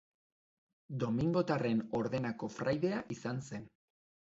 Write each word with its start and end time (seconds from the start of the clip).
Domingotarren 1.03 1.85
ordenako 2.01 2.51
fraidea 2.57 3.05
izan 3.19 3.47
zen. 3.53 3.71